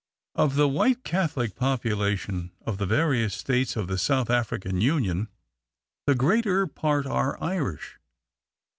Of 0.33 0.55
the 0.55 0.67
white 0.67 1.03
Catholic 1.03 1.53
population 1.55 2.51
of 2.65 2.79
the 2.79 2.87
various 2.87 3.35
states 3.35 3.75
of 3.75 3.85
the 3.87 3.99
South 3.99 4.31
African 4.31 4.81
Union, 4.81 5.27
the 6.07 6.15
greater 6.15 6.65
part 6.65 7.05
are 7.05 7.37
Irish. 7.39 7.99